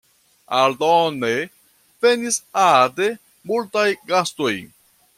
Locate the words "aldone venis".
0.59-2.41